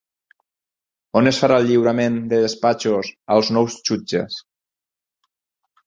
[1.21, 4.43] On es farà el lliurament de despatxos als nous jutges?